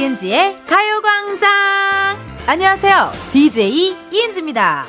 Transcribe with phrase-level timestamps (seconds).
[0.00, 1.50] 이은지의 가요광장!
[2.46, 3.12] 안녕하세요.
[3.32, 4.86] DJ 이은지입니다.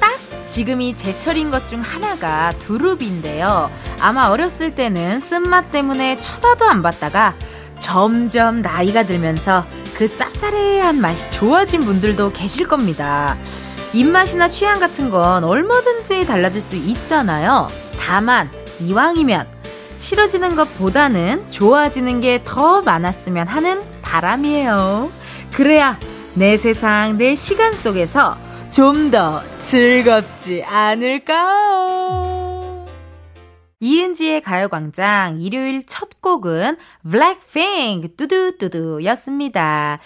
[0.00, 3.70] 딱 지금이 제철인 것 중 하나가 두릅인데요.
[4.00, 7.34] 아마 어렸을 때는 쓴맛 때문에 쳐다도 안 봤다가
[7.78, 9.64] 점점 나이가 들면서
[10.00, 13.36] 그 쌉싸래한 맛이 좋아진 분들도 계실 겁니다.
[13.92, 17.68] 입맛이나 취향 같은 건 얼마든지 달라질 수 있잖아요.
[18.00, 18.48] 다만,
[18.80, 19.46] 이왕이면
[19.96, 25.12] 싫어지는 것보다는 좋아지는 게 더 많았으면 하는 바람이에요.
[25.52, 25.98] 그래야
[26.32, 28.38] 내 세상, 내 시간 속에서
[28.70, 32.29] 좀 더 즐겁지 않을까요?
[33.80, 36.76] 이은지의 가요광장 일요일 첫 곡은
[37.10, 39.98] 블랙핑크 뚜두뚜두였습니다.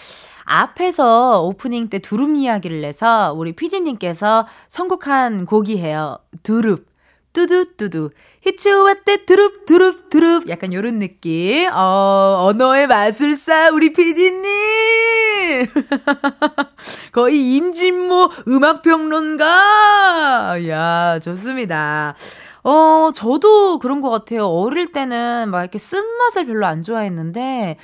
[0.45, 6.19] 앞에서 오프닝 때 두릅 이야기를 내서 우리 피디님께서 선곡한 곡이에요.
[6.41, 6.85] 두릅.
[7.33, 8.11] 뚜두뚜두.
[8.43, 10.47] 히츠왔대 두릅, 두릅, 두릅.
[10.47, 11.69] 약간 요런 느낌.
[11.73, 14.45] 어, 언어의 마술사, 우리 피디님!
[17.11, 19.45] 거의 임진모 음악평론가!
[20.69, 22.15] 야 좋습니다.
[22.65, 24.47] 어, 저도 그런 것 같아요.
[24.47, 27.77] 어릴 때는 막 이렇게 쓴맛을 별로 안 좋아했는데,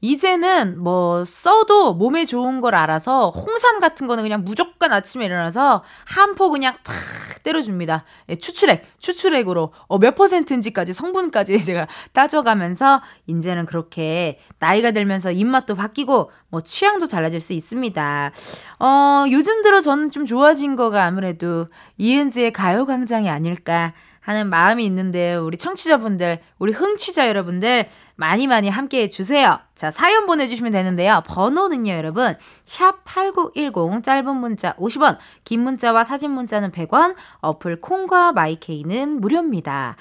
[0.00, 6.36] 이제는 뭐 써도 몸에 좋은 걸 알아서 홍삼 같은 거는 그냥 무조건 아침에 일어나서 한
[6.36, 6.94] 포 그냥 탁
[7.42, 8.04] 때려줍니다.
[8.28, 16.30] 예, 추출액, 추출액으로 어, 몇 퍼센트인지까지 성분까지 제가 따져가면서 이제는 그렇게 나이가 들면서 입맛도 바뀌고
[16.50, 18.30] 뭐 취향도 달라질 수 있습니다.
[18.78, 21.66] 어, 요즘 들어 저는 좀 좋아진 거가 아무래도
[21.96, 23.94] 이은지의 가요광장이 아닐까
[24.28, 29.58] 하는 마음이 있는데 우리 청취자분들, 우리 흥취자 여러분들 많이 많이 함께 해주세요.
[29.74, 31.22] 자, 사연 보내주시면 되는데요.
[31.26, 32.34] 번호는요, 여러분.
[32.62, 39.96] 샵 8910, 짧은 문자 50원, 긴 문자와 사진 문자는 100원, 어플 콩과 마이케이는 무료입니다.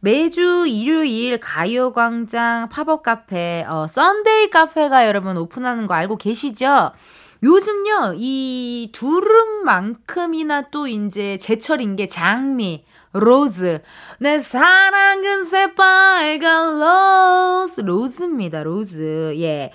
[0.00, 6.92] 매주 일요일 가요광장 팝업 카페, 어, Sunday 카페가 여러분 오픈하는 거 알고 계시죠?
[7.42, 13.80] 요즘요, 이 두릅만큼이나 또 이제 제철인 게 장미, rose.
[14.20, 17.80] 내 사랑은 새빨간 rose.
[17.80, 19.34] rose입니다, rose.
[19.38, 19.72] 예.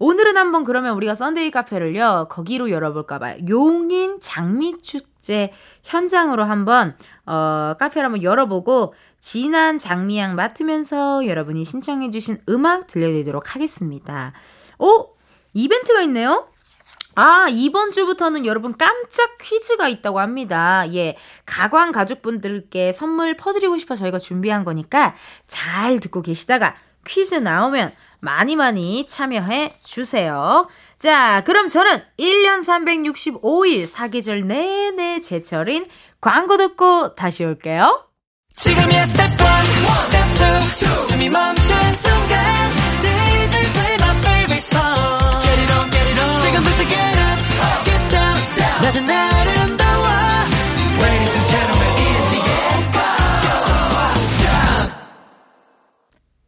[0.00, 3.46] 오늘은 한번 그러면 우리가 Sunday 카페를요, 거기로 열어볼까봐요.
[3.48, 5.52] 용인 장미축제
[5.84, 6.96] 현장으로 한번,
[7.26, 14.32] 어, 카페를 한번 열어보고, 진한 장미향 맡으면서 여러분이 신청해주신 음악 들려드리도록 하겠습니다.
[14.80, 15.14] 오!
[15.54, 16.48] 이벤트가 있네요?
[17.16, 20.84] 아, 이번 주부터는 여러분 깜짝 퀴즈가 있다고 합니다.
[20.92, 21.16] 예.
[21.46, 25.14] 가광 가족분들께 선물 퍼드리고 싶어 저희가 준비한 거니까
[25.48, 26.74] 잘 듣고 계시다가
[27.06, 30.66] 퀴즈 나오면 많이 많이 참여해 주세요.
[30.98, 35.86] 자, 그럼 저는 1년 365일 사계절 내내 제철인
[36.20, 38.08] 광고 듣고 다시 올게요.
[38.56, 39.36] 지금이야 스텝 1,
[40.06, 42.53] 스텝 2, 숨이 멈춘 순간
[48.96, 49.33] imagine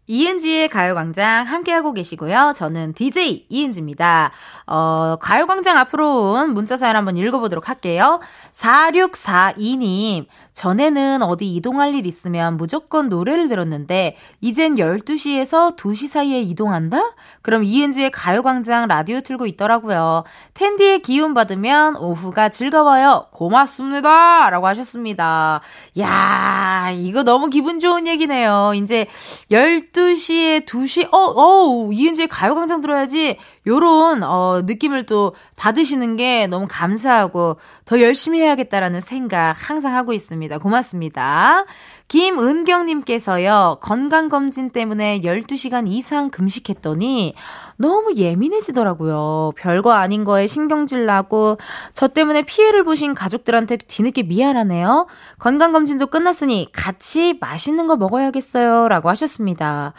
[0.07, 2.53] 이은지의 가요광장 함께하고 계시고요.
[2.55, 4.31] 저는 DJ 이은지입니다.
[4.67, 8.21] 어, 가요광장 앞으로 온 문자 사연 한번 읽어보도록 할게요.
[8.53, 17.15] 4642님, 전에는 어디 이동할 일 있으면 무조건 노래를 들었는데, 이젠 12시에서 2시 사이에 이동한다?
[17.43, 20.25] 그럼 이은지의 가요광장 라디오 틀고 있더라고요.
[20.55, 23.27] 텐디의 기운 받으면 오후가 즐거워요.
[23.33, 24.51] 고맙습니다.
[24.51, 25.61] 라고 하셨습니다.
[25.99, 28.73] 야 이거 너무 기분 좋은 얘기네요.
[28.75, 29.07] 이제
[29.51, 33.37] 12 시에 2시, 어, 어 이은지의 가요광장 들어야지.
[33.67, 40.59] 요런, 어, 느낌을 또 받으시는 게 너무 감사하고 더 열심히 해야겠다라는 생각 항상 하고 있습니다.
[40.59, 41.65] 고맙습니다.
[42.09, 47.35] 김은경님께서요, 건강검진 때문에 12시간 이상 금식했더니
[47.77, 49.53] 너무 예민해지더라고요.
[49.57, 51.59] 별거 아닌 거에 신경질 나고,
[51.93, 55.09] 저 때문에 피해를 보신 가족들한테 뒤늦게 미안하네요.
[55.41, 58.87] 건강검진도 끝났으니 같이 맛있는 거 먹어야겠어요.
[58.87, 59.93] 라고 하셨습니다.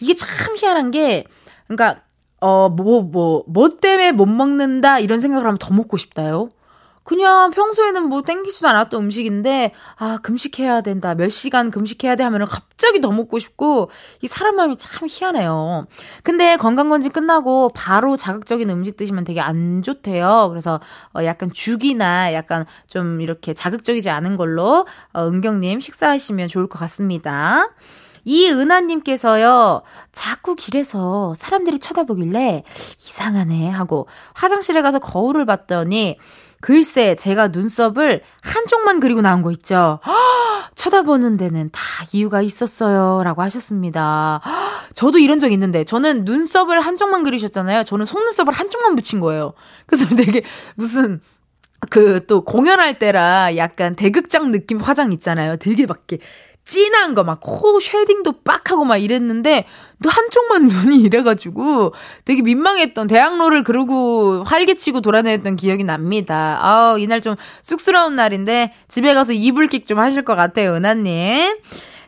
[0.00, 1.24] 이게 참 희한한 게,
[1.66, 2.02] 그러니까,
[2.40, 6.50] 어, 뭐, 뭐, 뭐 때문에 못 먹는다, 이런 생각을 하면 더 먹고 싶다요.
[7.08, 11.14] 그냥 평소에는 뭐 땡기지도 않았던 음식인데, 아, 금식해야 된다.
[11.14, 13.88] 몇 시간 금식해야 돼 하면은 갑자기 더 먹고 싶고,
[14.20, 15.86] 이 사람 마음이 참 희한해요.
[16.22, 20.48] 근데 건강검진 끝나고 바로 자극적인 음식 드시면 되게 안 좋대요.
[20.50, 20.80] 그래서
[21.16, 27.70] 어, 약간 죽이나 약간 좀 이렇게 자극적이지 않은 걸로, 어, 은경님 식사하시면 좋을 것 같습니다.
[28.24, 29.80] 이은하님께서요,
[30.12, 32.64] 자꾸 길에서 사람들이 쳐다보길래
[33.00, 36.18] 이상하네 하고 화장실에 가서 거울을 봤더니
[36.60, 40.00] 글쎄, 제가 눈썹을 한쪽만 그리고 나온 거 있죠.
[40.74, 41.80] 쳐다보는 데는 다
[42.12, 43.22] 이유가 있었어요.
[43.24, 44.40] 라고 하셨습니다.
[44.94, 47.84] 저도 이런 적 있는데, 저는 눈썹을 한쪽만 그리셨잖아요.
[47.84, 49.54] 저는 속눈썹을 한쪽만 붙인 거예요.
[49.86, 50.42] 그래서 되게
[50.74, 51.20] 무슨,
[51.90, 55.56] 그, 또 공연할 때라 약간 대극장 느낌 화장 있잖아요.
[55.56, 56.24] 되게 막 이렇게
[56.68, 59.64] 진한 거 막 코 shading도 빡 하고 막 이랬는데
[60.02, 61.94] 또 한쪽만 눈이 이래가지고
[62.26, 66.58] 되게 민망했던 대학로를 그러고 활개치고 돌아다녔던 기억이 납니다.
[66.60, 71.56] 아우 이날 좀 쑥스러운 날인데 집에 가서 이불킥 좀 하실 것 같아요 은하님.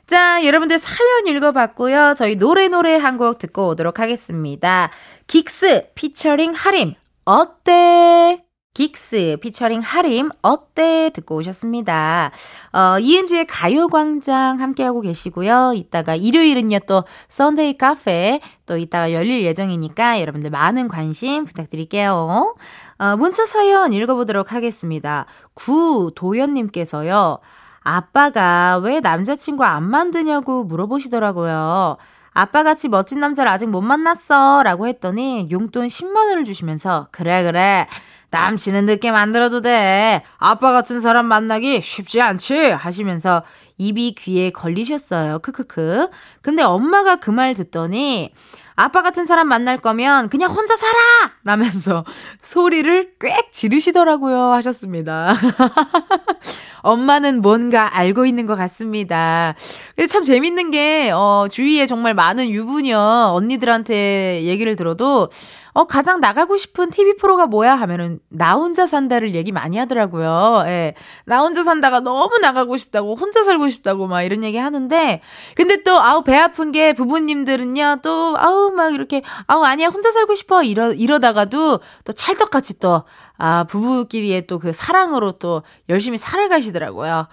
[0.07, 2.15] 자 여러분들 사연 읽어봤고요.
[2.17, 4.91] 저희 노래 노래 한 곡 듣고 오도록 하겠습니다.
[5.27, 8.50] 긱스 피처링 하림 어때?
[8.73, 12.31] 긱스 피처링 하림 어때 듣고 오셨습니다.
[12.73, 15.73] 어, 이은지의 가요광장 함께하고 계시고요.
[15.75, 22.55] 이따가 일요일은요 또 썬데이 카페 또 이따가 열릴 예정이니까 여러분들 많은 관심 부탁드릴게요.
[22.99, 25.27] 어, 문자 사연 읽어보도록 하겠습니다.
[25.55, 27.39] 구도연님께서요.
[27.81, 31.97] 아빠가 왜 남자친구 안 만드냐고 물어보시더라고요.
[32.33, 37.89] 아빠같이 멋진 남자를 아직 못 만났어 라고 했더니 용돈 10만원을 주시면서 그래 그래
[38.31, 40.23] 남친은 늦게 만들어도 돼.
[40.38, 42.71] 아빠 같은 사람 만나기 쉽지 않지?
[42.71, 43.43] 하시면서
[43.79, 45.41] 입이 귀에 걸리셨어요.
[45.41, 46.09] 크크크.
[46.43, 48.32] 근데 엄마가 그 말 듣더니
[48.77, 51.32] 아빠 같은 사람 만날 거면 그냥 혼자 살아!
[51.44, 52.05] 라면서
[52.41, 54.53] 소리를 꽥 지르시더라고요.
[54.53, 55.35] 하셨습니다.
[56.83, 59.55] 엄마는 뭔가 알고 있는 것 같습니다.
[59.97, 65.29] 근데 참 재밌는 게, 어, 주위에 정말 많은 유부녀 언니들한테 얘기를 들어도
[65.73, 67.75] 어, 가장 나가고 싶은 TV 프로가 뭐야?
[67.77, 70.65] 하면은, 나 혼자 산다를 얘기 많이 하더라고요.
[70.67, 70.95] 예.
[71.27, 75.21] 나 혼자 산다가 너무 나가고 싶다고, 혼자 살고 싶다고, 막 이런 얘기 하는데,
[75.55, 80.35] 근데 또, 아우, 배 아픈 게 부부님들은요, 또, 아우, 막 이렇게, 아우, 아니야, 혼자 살고
[80.35, 80.63] 싶어.
[80.63, 83.05] 이러, 이러다가도 또 찰떡같이 또,
[83.39, 87.29] 아, 부부끼리의 또 그 사랑으로 또 열심히 살아가시더라고요.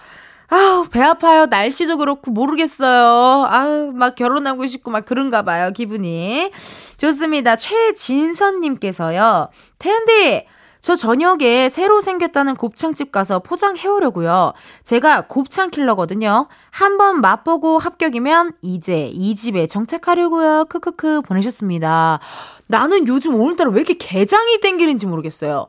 [0.50, 1.46] 아우, 배 아파요.
[1.48, 3.46] 날씨도 그렇고 모르겠어요.
[3.50, 6.52] 아우, 막 결혼하고 싶고 막 그런가 봐요, 기분이.
[6.98, 7.58] 좋습니다.
[7.58, 9.50] 최진선님께서요.
[9.78, 10.46] 텐디!
[10.80, 14.54] 저 저녁에 새로 생겼다는 곱창집 가서 포장해 오려고요.
[14.84, 16.48] 제가 곱창 킬러거든요.
[16.70, 20.66] 한번 맛보고 합격이면 이제 이 집에 정착하려고요.
[20.70, 22.20] 크크크 보내셨습니다.
[22.68, 25.68] 나는 요즘 오늘따라 왜 이렇게 게장이 땡기는지 모르겠어요.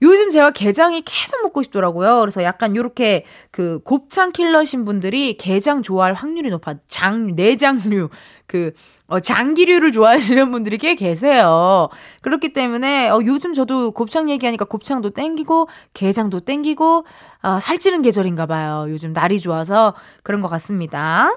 [0.00, 2.20] 요즘 제가 게장이 계속 먹고 싶더라고요.
[2.20, 6.74] 그래서 약간 요렇게 그 곱창 킬러신 분들이 게장 좋아할 확률이 높아.
[6.86, 8.08] 장, 내장류,
[8.46, 8.72] 그,
[9.08, 11.88] 어, 장기류를 좋아하시는 분들이 꽤 계세요.
[12.22, 17.04] 그렇기 때문에, 어, 요즘 저도 곱창 얘기하니까 곱창도 땡기고, 게장도 땡기고,
[17.42, 18.86] 어, 살찌는 계절인가 봐요.
[18.88, 21.28] 요즘 날이 좋아서 그런 것 같습니다.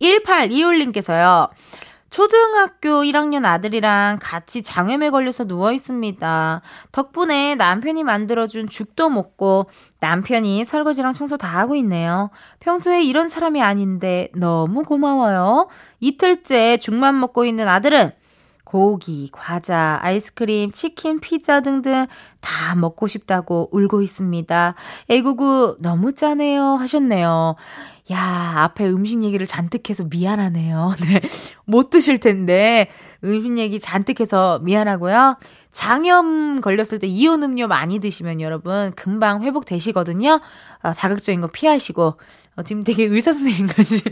[0.00, 1.50] 1825님께서요.
[2.10, 6.60] 초등학교 1학년 아들이랑 같이 장염에 걸려서 누워 있습니다.
[6.90, 9.66] 덕분에 남편이 만들어준 죽도 먹고
[10.00, 12.30] 남편이 설거지랑 청소 다 하고 있네요.
[12.58, 15.68] 평소에 이런 사람이 아닌데 너무 고마워요.
[16.00, 18.12] 이틀째 죽만 먹고 있는 아들은
[18.64, 22.06] 고기, 과자, 아이스크림, 치킨, 피자 등등
[22.40, 24.74] 다 먹고 싶다고 울고 있습니다.
[25.08, 27.56] 애구구 너무 짜네요 하셨네요.
[28.10, 30.94] 야, 앞에 음식 얘기를 잔뜩 해서 미안하네요.
[31.06, 31.20] 네.
[31.64, 32.90] 못 드실 텐데,
[33.22, 35.36] 음식 얘기 잔뜩 해서 미안하고요.
[35.70, 40.40] 장염 걸렸을 때 이온 음료 많이 드시면 여러분 금방 회복되시거든요.
[40.82, 42.18] 어, 자극적인 거 피하시고,
[42.56, 44.02] 어, 지금 되게 의사 선생님 같이.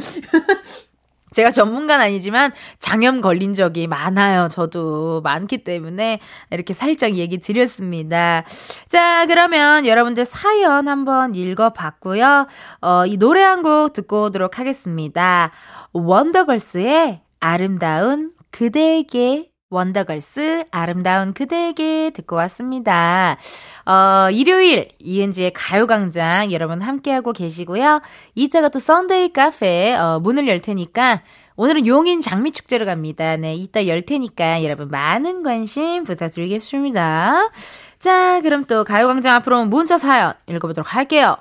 [1.33, 4.49] 제가 전문가는 아니지만 장염 걸린 적이 많아요.
[4.51, 6.21] 저도 많기 때문에
[6.51, 8.45] 이렇게 살짝 얘기 드렸습니다.
[8.89, 12.47] 자, 그러면 여러분들 사연 한번 읽어봤고요.
[12.81, 15.51] 어, 이 노래 한 곡 듣고 오도록 하겠습니다.
[15.93, 23.37] 원더걸스의 아름다운 그대에게 원더걸스 아름다운 그대에게 듣고 왔습니다.
[23.85, 28.01] 어, 일요일 이은지의 가요광장 여러분 함께하고 계시고요.
[28.35, 31.23] 이따가 또 Sunday 카페 어, 문을 열 테니까
[31.57, 33.37] 오늘은 용인 장미축제로 갑니다.
[33.37, 37.51] 네, 이따 열 테니까 여러분 많은 관심 부탁드리겠습니다.
[37.99, 41.37] 자, 그럼 또 가요광장 앞으로 문자 사연 읽어보도록 할게요.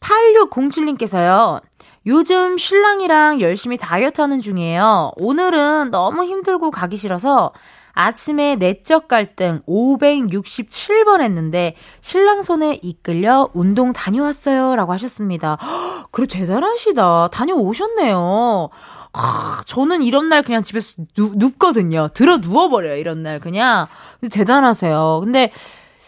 [0.00, 1.60] 8607님께서요.
[2.06, 5.12] 요즘 신랑이랑 열심히 다이어트 하는 중이에요.
[5.16, 7.52] 오늘은 너무 힘들고 가기 싫어서
[7.92, 14.76] 아침에 내적 갈등 567번 했는데 신랑 손에 이끌려 운동 다녀왔어요.
[14.76, 15.56] 라고 하셨습니다.
[16.10, 17.28] 그래, 대단하시다.
[17.32, 18.68] 다녀오셨네요.
[19.12, 22.08] 아, 저는 이런 날 그냥 집에서 누, 눕거든요.
[22.08, 22.96] 들어 누워버려요.
[22.96, 23.86] 이런 날 그냥.
[24.30, 25.20] 대단하세요.
[25.22, 25.52] 근데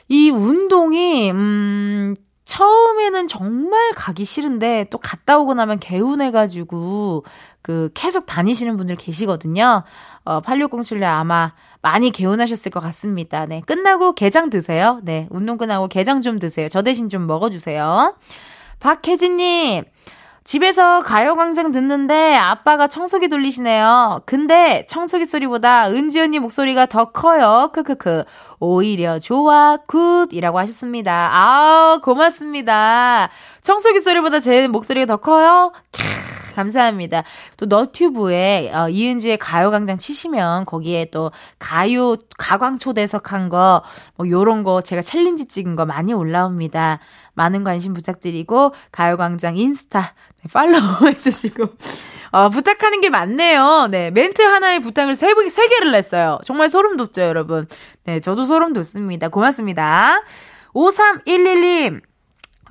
[0.08, 2.14] 이 운동이, 음,
[2.46, 7.24] 처음에는 정말 가기 싫은데 또 갔다 오고 나면 개운해가지고
[7.60, 9.82] 그 계속 다니시는 분들 계시거든요.
[10.24, 13.46] 어, 8607님 아마 많이 개운하셨을 것 같습니다.
[13.46, 13.62] 네.
[13.66, 15.00] 끝나고 게장 드세요.
[15.02, 15.26] 네.
[15.30, 16.68] 운동 끝나고 게장 좀 드세요.
[16.68, 18.16] 저 대신 좀 먹어주세요.
[18.78, 19.84] 박혜진님,
[20.46, 24.20] 집에서 가요광장 듣는데 아빠가 청소기 돌리시네요.
[24.26, 27.70] 근데 청소기 소리보다 은지 언니 목소리가 더 커요.
[27.72, 28.22] 크크크.
[28.60, 30.28] 오히려 좋아, good.
[30.30, 31.30] 이라고 하셨습니다.
[31.32, 33.28] 아 고맙습니다.
[33.62, 35.72] 청소기 소리보다 제 목소리가 더 커요?
[35.90, 37.24] 캬, 감사합니다.
[37.56, 43.82] 또 너튜브에 어, 이은지의 가요광장 치시면 거기에 또 가요 가광 초대석 한 거
[44.16, 47.00] 뭐 요런 거 제가 challenge 찍은 거 많이 올라옵니다.
[47.36, 51.68] 많은 관심 부탁드리고 가요광장 인스타 네, follow 해주시고
[52.32, 53.86] 어, 부탁하는 게 많네요.
[53.90, 56.40] 네 멘트 하나에 부탁을 세, 세 개를 냈어요.
[56.44, 57.66] 정말 소름 돋죠, 여러분.
[58.04, 59.28] 네 저도 소름 돋습니다.
[59.28, 60.22] 고맙습니다.
[60.74, 62.00] 5311님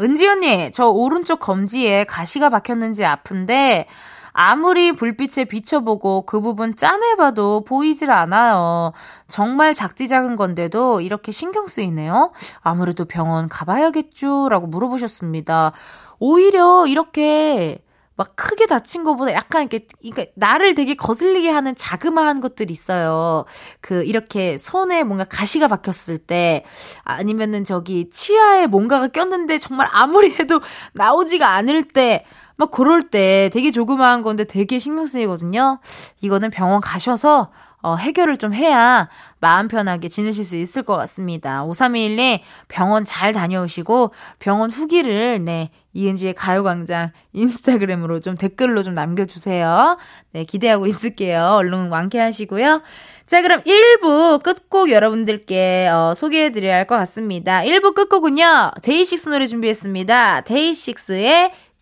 [0.02, 3.88] 은지 언니, 저 오른쪽 검지에 가시가 박혔는지 아픈데
[4.38, 8.92] 아무리 불빛에 비춰보고 그 부분 짜내봐도 보이질 않아요.
[9.30, 12.34] 정말 작디 작은 건데도 이렇게 신경 쓰이네요.
[12.60, 14.50] 아무래도 병원 가봐야겠죠?
[14.50, 15.72] 라고 물어보셨습니다.
[16.20, 17.80] 오히려 이렇게
[18.18, 23.46] 막 크게 다친 것보다 약간 이렇게, 그러니까 나를 되게 거슬리게 하는 자그마한 것들이 있어요.
[23.82, 26.64] 그, 이렇게 손에 뭔가 가시가 박혔을 때,
[27.04, 30.62] 아니면은 저기 치아에 뭔가가 꼈는데 정말 아무리 해도
[30.94, 32.26] 나오지가 않을 때,
[32.58, 35.80] 막 그럴 때 되게 조그마한 건데 되게 신경 쓰이거든요.
[36.22, 37.50] 이거는 병원 가셔서
[37.82, 39.10] 어, 해결을 좀 해야
[39.40, 41.64] 마음 편하게 지내실 수 있을 것 같습니다.
[41.68, 50.00] 5321님 병원 잘 다녀오시고 병원 후기를 네 이은지의 가요광장 인스타그램으로 좀 댓글로 좀 남겨주세요.
[50.32, 51.58] 네 기대하고 있을게요.
[51.60, 52.82] 얼른 완쾌하시고요.
[53.28, 57.62] 자 그럼 1부 끝곡 여러분들께 어, 소개해드려야 할 것 같습니다.
[57.62, 60.42] 1부 끝곡은요 데이식스 노래 준비했습니다.
[60.42, 61.52] 데이식스의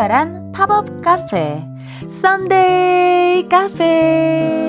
[0.00, 1.62] 특별한 팝업 카페,
[2.08, 4.66] Sunday 카페.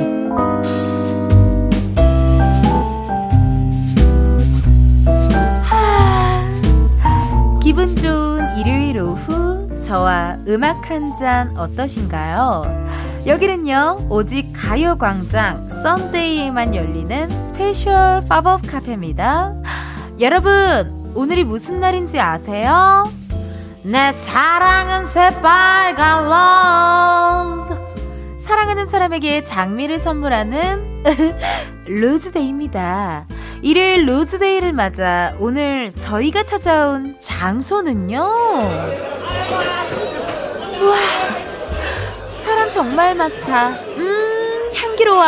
[7.63, 12.63] 기분 좋은 일요일 오후, 저와 음악 한 잔 어떠신가요?
[13.25, 19.53] 여기는요, 오직 가요광장 Sunday에만 열리는 special pop-up 카페입니다.
[20.19, 23.20] 여러분, 오늘이 무슨 날인지 아세요?
[23.83, 27.81] 내 사랑은 새빨간 rose.
[28.41, 31.03] 사랑하는 사람에게 장미를 선물하는
[31.87, 33.25] Rose Day입니다.
[33.63, 38.19] 일요일 Rose Day를 맞아 오늘 저희가 찾아온 장소는요.
[40.81, 40.95] 우와,
[42.43, 43.69] 사람 정말 많다.
[43.97, 45.23] 음, 향기로워.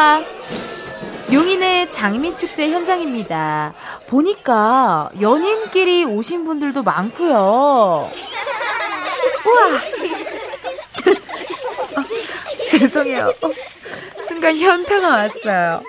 [1.33, 3.73] 용인의 장미축제 현장입니다.
[4.07, 8.11] 보니까 연인끼리 오신 분들도 많고요.
[9.45, 9.65] 우와!
[11.97, 12.05] 아,
[12.69, 13.33] 죄송해요.
[14.27, 15.81] 순간 현타가 왔어요.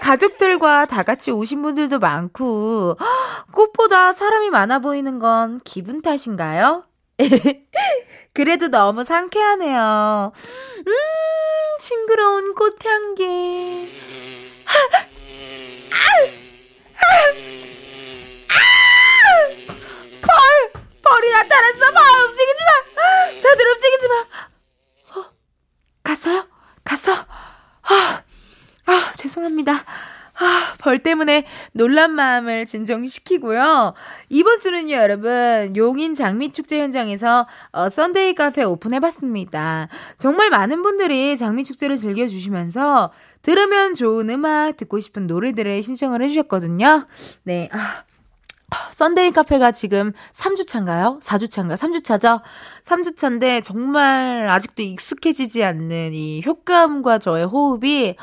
[0.00, 2.96] 가족들과 다 같이 오신 분들도 많고,
[3.54, 6.84] 꽃보다 사람이 많아 보이는 건 기분 탓인가요?
[8.34, 10.32] 그래도 너무 상쾌하네요.
[10.34, 10.92] 음,
[11.78, 13.88] 싱그러운 꽃향기.
[20.22, 20.82] 벌!
[21.02, 21.92] 벌이 나타났어!
[21.92, 22.00] 봐!
[22.24, 23.42] 움직이지 마!
[23.42, 24.14] 다들 움직이지 마!
[25.20, 25.30] 어,
[26.02, 26.46] 갔어요?
[26.84, 27.12] 갔어?
[27.12, 28.22] 아,
[28.86, 29.84] 아, 죄송합니다.
[30.92, 33.94] 아, 벌 때문에 놀란 마음을 진정시키고요.
[34.28, 39.88] 이번 주는요, 여러분, 용인 장미축제 현장에서 어, Sunday 카페 오픈해봤습니다.
[40.18, 47.06] 정말 많은 분들이 장미축제를 즐겨주시면서 들으면 좋은 음악, 듣고 싶은 노래들을 신청을 해주셨거든요.
[47.44, 48.04] 네, 아.
[48.92, 51.20] Sunday 카페가 지금 3주차인가요?
[51.20, 51.76] 4주차인가?
[51.76, 52.40] 3주차죠?
[52.86, 58.16] 3주차인데 정말 아직도 익숙해지지 않는 이 효과음과 저의 호흡이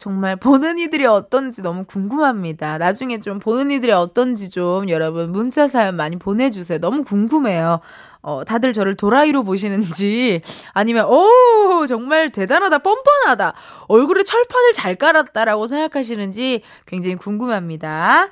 [0.00, 2.78] 정말 보는 이들이 어떤지 너무 궁금합니다.
[2.78, 6.78] 나중에 좀 보는 이들이 어떤지 좀 여러분 문자 사연 많이 보내주세요.
[6.78, 7.80] 너무 궁금해요.
[8.22, 10.40] 어, 다들 저를 도라이로 보시는지,
[10.72, 13.54] 아니면, 오, 정말 대단하다, 뻔뻔하다,
[13.88, 18.28] 얼굴에 철판을 잘 깔았다라고 생각하시는지 굉장히 궁금합니다.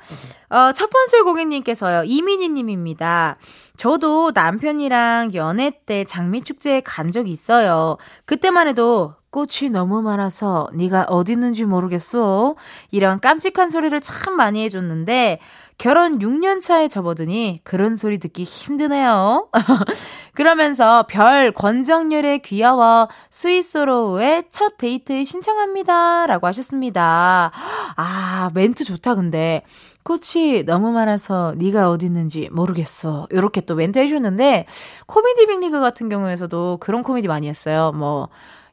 [0.49, 3.37] 어, 첫 번째 고객님께서요, 이민희 님입니다.
[3.77, 7.97] 저도 남편이랑 연애 때 장미 축제에 간 적이 있어요.
[8.25, 12.55] 그때만 해도 꽃이 너무 많아서 네가 어디 있는지 모르겠어.
[12.89, 15.39] 이런 깜찍한 소리를 참 많이 해줬는데
[15.77, 19.47] 결혼 6년 차에 접어드니 그런 소리 듣기 힘드네요.
[20.33, 26.25] 그러면서 별 권정열의 귀여워 스위스로우의 첫 데이트 신청합니다.
[26.25, 27.51] 라고 하셨습니다.
[27.95, 29.61] 아, 멘트 좋다 근데.
[30.03, 33.27] 꽃이 너무 많아서 네가 어디 있는지 모르겠어.
[33.31, 34.65] 요렇게 또 멘트 해주셨는데
[35.05, 37.91] 코미디 빅리그 같은 경우에서도 그런 코미디 많이 했어요.
[37.93, 38.29] 뭐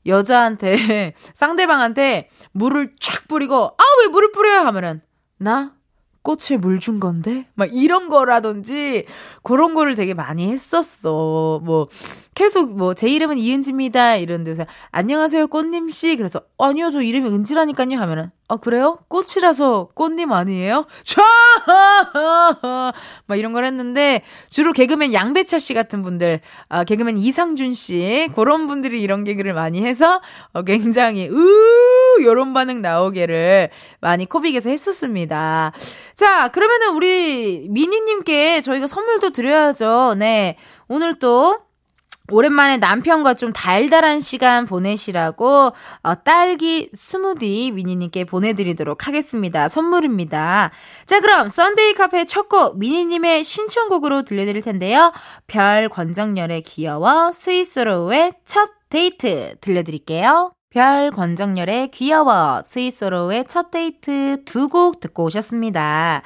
[0.06, 4.60] 여자한테 상대방한테 물을 촥 뿌리고 아 왜 물을 뿌려요?
[4.60, 5.00] 하면은
[5.38, 5.75] 나
[6.26, 7.46] 꽃에 물 준 건데?
[7.54, 9.06] 막 이런 거라든지
[9.44, 11.60] 그런 거를 되게 많이 했었어.
[11.62, 11.86] 뭐
[12.34, 14.16] 계속 뭐 제 이름은 이은지입니다.
[14.16, 16.16] 이런 데서 안녕하세요 꽃님 씨.
[16.16, 18.98] 그래서 아니요 저 이름이 은지라니까요 하면은 아 그래요?
[19.08, 20.86] 꽃이라서 꽃님 아니에요?
[21.04, 21.22] 촤!
[23.26, 28.66] 막 이런 걸 했는데 주로 개그맨 양배차 씨 같은 분들, 아 개그맨 이상준 씨 그런
[28.68, 30.20] 분들이 이런 개그를 많이 해서
[30.52, 31.36] 어, 굉장히 으
[32.22, 33.70] 요런 반응 나오게를
[34.00, 35.72] 많이 코빅에서 했었습니다.
[36.14, 40.16] 자 그러면은 우리 미니님께 저희가 선물도 드려야죠.
[40.18, 40.56] 네
[40.88, 41.66] 오늘 또
[42.32, 49.68] 오랜만에 남편과 좀 달달한 시간 보내시라고 어, 딸기 스무디 미니님께 보내드리도록 하겠습니다.
[49.68, 50.72] 선물입니다.
[51.06, 55.12] 자 그럼 Sunday 카페 첫곡 미니님의 신청곡으로 들려드릴 텐데요.
[55.46, 60.55] 별 권정열의 귀여워 스윗소로우의 첫 데이트 들려드릴게요.
[60.76, 66.20] 별 권정열의 귀여워 스윗소로우의 첫 데이트 두 곡 듣고 오셨습니다.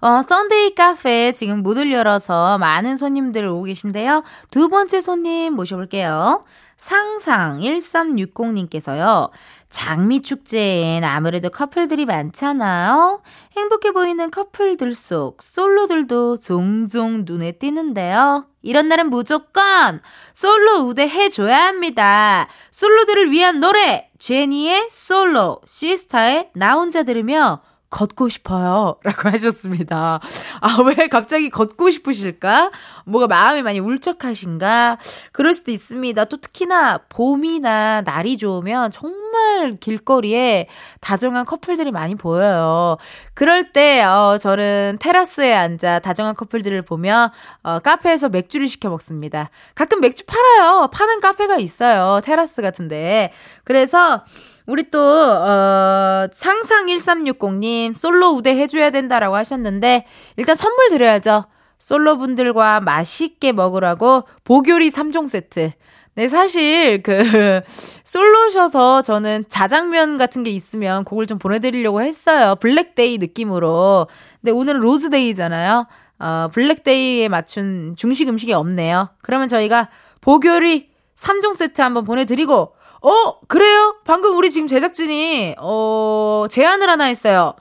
[0.00, 4.24] 어, Sunday 카페 지금 문을 열어서 많은 손님들 오고 계신데요.
[4.50, 6.42] 두 번째 손님 모셔볼게요.
[6.76, 9.30] 상상 1360님께서요.
[9.70, 13.22] 장미 축제엔 아무래도 커플들이 많잖아요.
[13.56, 18.51] 행복해 보이는 커플들 속 솔로들도 종종 눈에 띄는데요.
[18.62, 20.00] 이런 날은 무조건
[20.34, 22.48] 솔로 우대 해줘야 합니다.
[22.70, 28.96] 솔로들을 위한 노래 제니의 솔로, 시스타의 나 혼자 들으며 걷고 싶어요.
[29.04, 30.18] 라고 하셨습니다.
[30.60, 32.72] 아, 왜 갑자기 걷고 싶으실까?
[33.04, 34.98] 뭐가 마음이 많이 울적하신가?
[35.30, 36.24] 그럴 수도 있습니다.
[36.24, 40.68] 또 특히나 봄이나 날이 좋으면 정말 길거리에
[41.00, 42.96] 다정한 커플들이 많이 보여요.
[43.34, 47.30] 그럴 때, 어, 저는 테라스에 앉아 다정한 커플들을 보며,
[47.62, 49.50] 어, 카페에서 맥주를 시켜 먹습니다.
[49.74, 50.88] 가끔 맥주 팔아요.
[50.92, 52.20] 파는 카페가 있어요.
[52.24, 53.32] 테라스 같은데.
[53.64, 54.22] 그래서,
[54.66, 61.46] 우리 또, 어, 상상1360님, 솔로 우대 해줘야 된다라고 하셨는데, 일단 선물 드려야죠.
[61.78, 65.72] 솔로 분들과 맛있게 먹으라고 복요리 3종 세트.
[66.14, 67.62] 네, 사실, 그,
[68.04, 72.54] 솔로셔서 저는 자장면 같은 게 있으면 그걸 좀 보내드리려고 했어요.
[72.60, 74.06] Black Day 느낌으로.
[74.40, 75.86] 근데 오늘은 Rose Day잖아요.
[76.20, 79.08] 어, Black Day에 맞춘 중식 음식이 없네요.
[79.22, 79.88] 그러면 저희가
[80.20, 83.96] 복요리 3종 세트 한번 보내드리고, 어, 그래요?
[84.04, 87.54] 방금 우리 지금 제작진이, 어, 제안을 하나 했어요.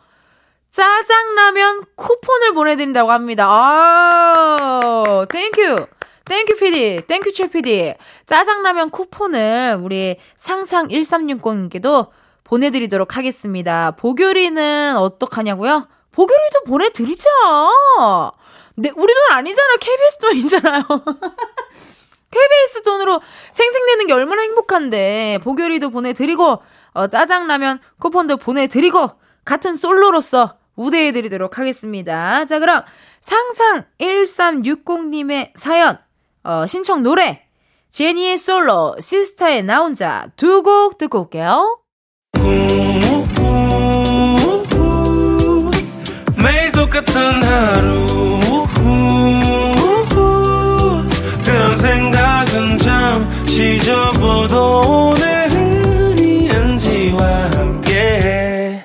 [0.71, 3.47] 짜장라면 쿠폰을 보내드린다고 합니다.
[3.49, 5.88] 아, thank
[6.25, 6.36] you.
[6.36, 7.95] Thank you PD, thank you 최 PD.
[8.27, 12.10] 짜장라면 쿠폰을 우리 상상 1360님께도
[12.43, 13.91] 보내드리도록 하겠습니다.
[13.91, 15.88] 복요리는 어떡하냐고요?
[16.12, 17.30] 복요리도 보내드리죠.
[18.75, 19.75] 네, 우리 돈 아니잖아.
[19.80, 20.84] KBS 돈이잖아요.
[22.31, 26.61] KBS 돈으로 생색내는 게 얼마나 행복한데 복요리도 보내드리고
[26.93, 29.11] 어, 짜장라면 쿠폰도 보내드리고
[29.45, 32.45] 같은 솔로로서 우대해드리도록 하겠습니다.
[32.45, 32.83] 자 그럼
[33.19, 35.97] 상상 1360님의 사연
[36.43, 37.43] 어, 신청 노래
[37.91, 41.77] 제니의 솔로 시스타의 나 혼자 두 곡 듣고 올게요.
[46.43, 48.65] 매일 똑같은 하루
[53.62, 58.84] 잊어도 오늘은 이은지와 함께.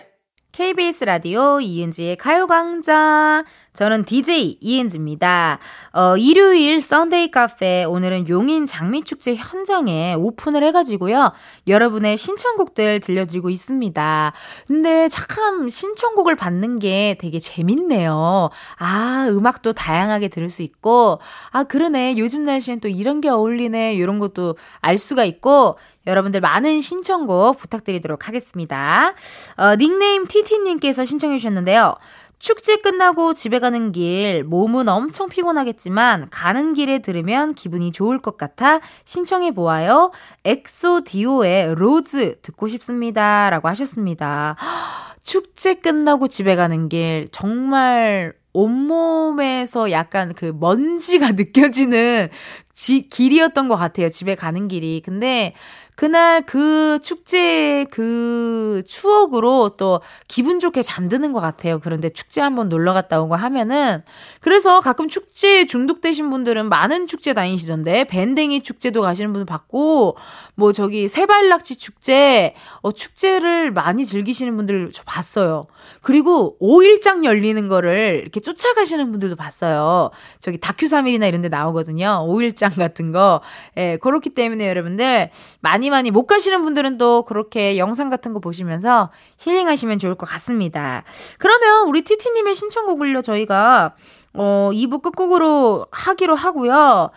[0.53, 3.45] KBS 라디오 이은지의 가요광장
[3.77, 5.59] 저는 DJ 이은지입니다.
[5.93, 11.33] 어, 일요일 Sunday 카페 오늘은 용인 장미축제 현장에 오픈을 해가지고요.
[11.69, 14.33] 여러분의 신청곡들 들려드리고 있습니다.
[14.67, 18.49] 근데 참 신청곡을 받는 게 되게 재밌네요.
[18.79, 22.17] 아, 음악도 다양하게 들을 수 있고, 아, 그러네.
[22.17, 23.93] 요즘 날씨엔 또 이런 게 어울리네.
[23.95, 29.12] 이런 것도 알 수가 있고, 여러분들 많은 신청곡 부탁드리도록 하겠습니다.
[29.57, 31.95] 어, 닉네임 티티님께서 신청해 주셨는데요.
[32.38, 38.81] 축제 끝나고 집에 가는 길, 몸은 엄청 피곤하겠지만, 가는 길에 들으면 기분이 좋을 것 같아
[39.05, 40.12] 신청해 보아요.
[40.44, 43.51] 엑소 디오의 Rose 듣고 싶습니다.
[43.51, 44.57] 라고 하셨습니다.
[45.22, 52.29] 축제 끝나고 집에 가는 길, 정말 온몸에서 약간 그 먼지가 느껴지는
[52.72, 54.11] 지, 길이었던 것 같아요.
[54.11, 55.03] 집에 가는 길이.
[55.05, 55.55] 근데
[55.96, 61.80] 그날 그 축제 그 추억으로 또 기분 좋게 잠드는 것 같아요.
[61.80, 64.02] 그런데 축제 한번 놀러 갔다 오고 하면은
[64.40, 70.18] 그래서 가끔 축제에 중독되신 분들은 많은 축제 다니시던데 밴댕이 축제도 가시는 분들 봤고
[70.54, 75.64] 뭐 저기 세발낙지 축제 어 축제를 많이 즐기시는 분들 저 봤어요.
[76.02, 80.11] 그리고 5일장 열리는 거를 이렇게 쫓아가시는 분들도 봤어요.
[80.40, 82.26] 저기 다큐 3일이나 이런 데 나오거든요.
[82.28, 83.40] 5일장 같은 거.
[83.78, 85.30] 예, 그렇기 때문에 여러분들
[85.61, 90.27] 많이 많이 많이 못 가시는 분들은 또 그렇게 영상 같은 거 보시면서 힐링하시면 좋을 것
[90.29, 91.05] 같습니다.
[91.38, 93.94] 그러면 우리 티티님의 신청곡을요, 저희가,
[94.35, 97.11] 어, 2부 끝곡으로 하기로 하고요.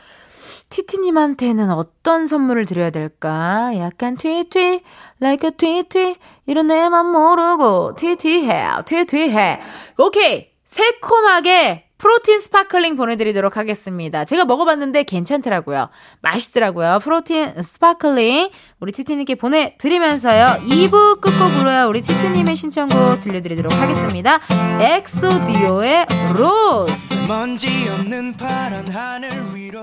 [0.69, 3.71] 티티님한테는 어떤 선물을 드려야 될까?
[3.77, 4.81] 약간 트위트,
[5.21, 9.59] like a 트위트, 이런 내 맘 모르고, 티티해, 티티해.
[9.97, 10.49] 오케이!
[10.65, 14.25] 새콤하게 protein sparkling 보내드리도록 하겠습니다.
[14.25, 15.89] 제가 먹어봤는데 괜찮더라고요.
[16.21, 16.99] 맛있더라고요.
[17.03, 20.63] protein sparkling 우리 티티님께 보내드리면서요.
[20.65, 21.87] 2부 끝곡으로요.
[21.87, 24.39] 우리 티티님의 신청곡 들려드리도록 하겠습니다.
[24.79, 26.93] 엑소 디오의 Rose
[27.27, 29.79] 먼지 없는 파란 하늘 위로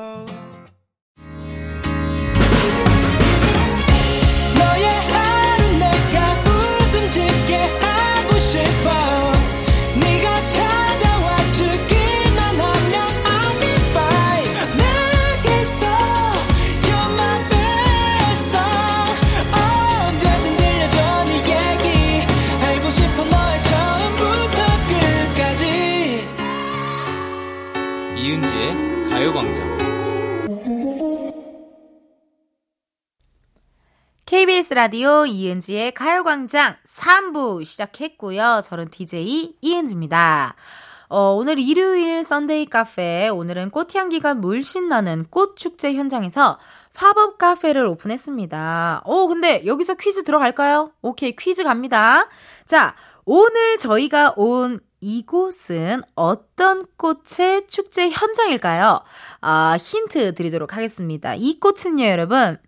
[34.66, 38.62] KBS 라디오 이은지의 가요광장 3부 시작했고요.
[38.64, 40.57] 저는 DJ 이은지입니다.
[41.09, 46.59] 어, 오늘 일요일 Sunday 카페, 오늘은 꽃향기가 물씬 나는 꽃축제 현장에서
[46.94, 49.02] 팝업 카페를 오픈했습니다.
[49.05, 50.90] 어, 근데 여기서 퀴즈 들어갈까요?
[51.00, 52.29] 오케이, 퀴즈 갑니다.
[52.64, 59.00] 자, 오늘 저희가 온 이곳은 어떤 꽃의 축제 현장일까요?
[59.42, 61.35] 아, 힌트 드리도록 하겠습니다.
[61.37, 62.59] 이 꽃은요, 여러분.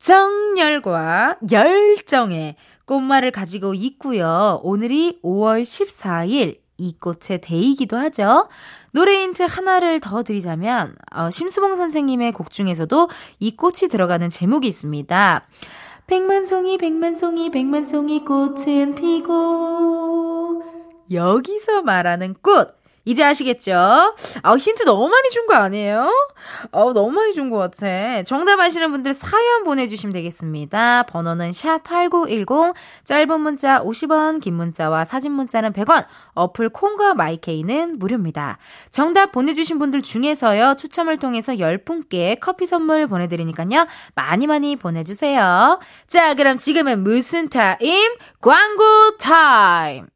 [0.00, 4.60] 정열과 열정의 꽃말을 가지고 있고요.
[4.64, 8.48] 오늘이 5월 14일 이 꽃의 데이기도 하죠.
[8.92, 15.46] 노래 힌트 하나를 더 드리자면 어, 심수봉 선생님의 곡 중에서도 이 꽃이 들어가는 제목이 있습니다.
[16.06, 20.64] 백만송이 백만송이 백만송이 꽃은 피고
[21.12, 23.72] 여기서 말하는 꽃 이제 아시겠죠?
[24.42, 26.12] 아, 힌트 너무 많이 준 거 아니에요?
[26.70, 28.22] 어, 너무 많이 준 것 같아.
[28.24, 31.04] 정답 아시는 분들 사연 보내주시면 되겠습니다.
[31.04, 38.58] 번호는 샵8910, 짧은 문자 50원, 긴 문자와 사진 문자는 100원, 어플 콩과 마이케이는 무료입니다.
[38.90, 45.80] 정답 보내주신 분들 중에서요, 추첨을 통해서 10분께 커피 선물 보내드리니까요, 많이 많이 보내주세요.
[46.06, 48.12] 자, 그럼 지금은 무슨 타임?
[48.40, 50.06] 광고 타임!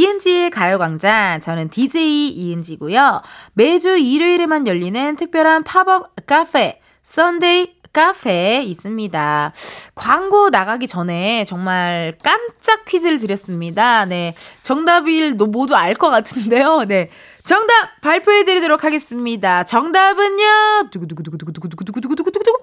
[0.00, 1.42] 이은지의 가요광장.
[1.42, 3.20] 저는 DJ 이은지고요.
[3.52, 9.52] 매주 일요일에만 열리는 특별한 팝업 카페, Sunday 카페에 있습니다.
[9.94, 14.06] 광고 나가기 전에 정말 깜짝 퀴즈를 드렸습니다.
[14.06, 14.34] 네.
[14.62, 16.84] 정답일 모두 알 것 같은데요.
[16.84, 17.10] 네.
[17.44, 19.64] 정답 발표해 드리도록 하겠습니다.
[19.64, 20.88] 정답은요.
[20.92, 22.58] 두구두구두구두구두구두구두구두구두구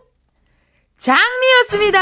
[0.98, 1.98] 장미였습니다.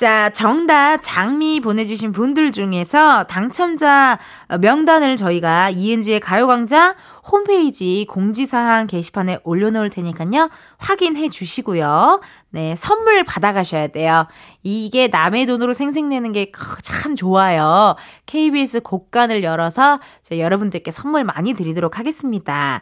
[0.00, 4.18] 자, 정답 장미 보내주신 분들 중에서 당첨자
[4.62, 6.94] 명단을 저희가 이은지의 가요광장
[7.30, 10.48] 홈페이지 공지사항 게시판에 올려놓을 테니까요.
[10.78, 12.22] 확인해 주시고요.
[12.48, 14.26] 네, 선물 받아가셔야 돼요.
[14.62, 16.50] 이게 남의 돈으로 생색내는 게
[16.82, 17.94] 참 좋아요.
[18.24, 22.80] KBS 곳간을 열어서 여러분들께 선물 많이 드리도록 하겠습니다.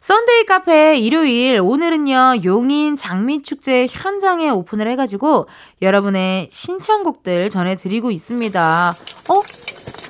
[0.00, 5.46] Sunday 카페 일요일 오늘은요 용인 장미축제 현장에 오픈을 해가지고
[5.82, 8.96] 여러분의 신청곡들 전해드리고 있습니다.
[9.28, 9.40] 어?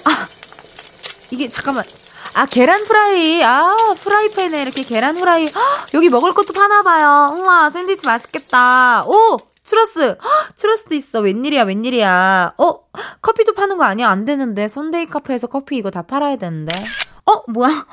[0.05, 0.29] 아
[1.31, 1.85] 이게 잠깐만
[2.35, 7.35] 아 계란 프라이 아 프라이팬에 이렇게 계란 프라이 헉, 여기 먹을 것도 파나 봐요.
[7.37, 9.05] 우와 샌드위치 맛있겠다.
[9.07, 12.55] 오 추러스 헉, 추러스도 있어 웬일이야 웬일이야.
[12.59, 12.81] 어
[13.23, 16.79] 커피도 파는 거 아니야 안 되는데 Sunday 카페에서 커피 이거 다 팔아야 되는데.
[17.25, 17.87] 어 뭐야?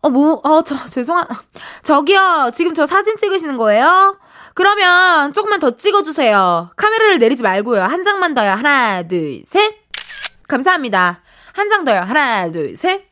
[0.00, 1.26] 어, 뭐, 어, 저, 죄송한,
[1.82, 4.18] 저기요, 지금 저 사진 찍으시는 거예요?
[4.54, 6.70] 그러면 조금만 더 찍어주세요.
[6.76, 7.82] 카메라를 내리지 말고요.
[7.82, 8.50] 한 장만 더요.
[8.52, 9.74] 하나, 둘, 셋.
[10.48, 11.20] 감사합니다.
[11.52, 12.00] 한 장 더요.
[12.00, 13.08] 하나, 둘, 셋.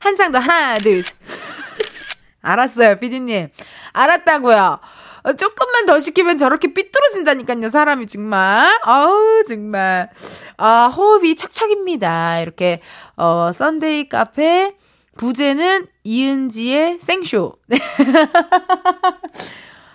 [0.00, 1.14] 한 장 더, 하나, 둘, 셋.
[2.42, 3.48] 알았어요, 피디님.
[3.92, 4.80] 알았다고요.
[5.24, 8.66] 어, 조금만 더 시키면 저렇게 삐뚤어진다니까요, 사람이 정말.
[8.86, 10.10] 어우, 정말.
[10.56, 12.40] 아, 호흡이 척척입니다.
[12.40, 12.80] 이렇게,
[13.16, 14.74] 어, Sunday 카페,
[15.18, 17.54] 부제는 이은지의 생쇼.
[17.66, 17.78] 네.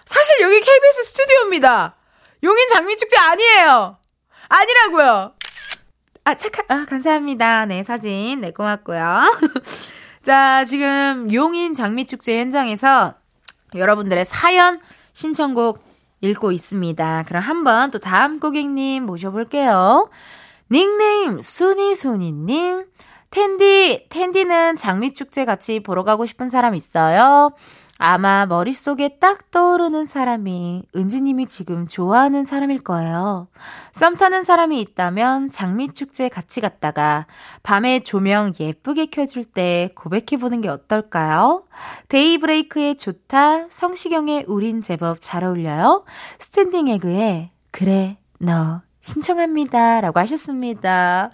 [0.05, 1.95] 사실 여기 KBS 스튜디오입니다.
[2.43, 3.97] 용인 장미축제 아니에요.
[4.47, 5.33] 아니라고요.
[6.23, 7.65] 아, 착한, 아, 감사합니다.
[7.65, 8.41] 네, 사진.
[8.41, 9.23] 네, 고맙고요.
[10.23, 13.15] 자, 지금 용인 장미축제 현장에서
[13.75, 14.79] 여러분들의 사연
[15.13, 15.85] 신청곡
[16.21, 17.23] 읽고 있습니다.
[17.27, 20.09] 그럼 한번 또 다음 고객님 모셔볼게요.
[20.71, 22.85] 닉네임 순이순이님.
[23.29, 27.51] 텐디, 텐디는 장미축제 같이 보러 가고 싶은 사람 있어요?
[27.99, 33.47] 아마 머릿속에 딱 떠오르는 사람이 은지님이 지금 좋아하는 사람일 거예요.
[33.91, 37.25] 썸 타는 사람이 있다면 장미축제 같이 갔다가
[37.63, 41.63] 밤에 조명 예쁘게 켜줄 때 고백해보는 게 어떨까요?
[42.09, 46.05] 데이브레이크의 좋다, 성시경의 우린 제법 잘 어울려요.
[46.37, 50.01] 스탠딩 에그의 그래, 너 신청합니다.
[50.01, 51.31] 라고 하셨습니다.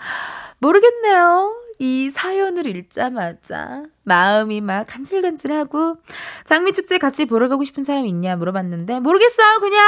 [0.60, 1.62] 모르겠네요.
[1.79, 5.97] 이 사연을 읽자마자 마음이 막 간질간질하고
[6.45, 9.81] 장미축제 같이 보러 가고 싶은 사람 있냐 물어봤는데 모르겠어요 그냥